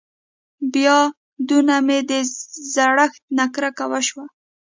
بيا 0.73 0.97
دونه 1.49 1.75
مې 1.85 1.99
د 2.09 2.11
زړښت 2.73 3.21
نه 3.37 3.45
کرکه 3.53 3.85
وشوه. 3.91 4.25